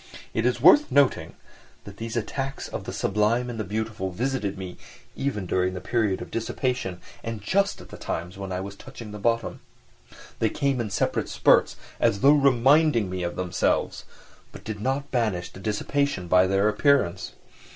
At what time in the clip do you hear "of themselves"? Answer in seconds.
13.21-14.05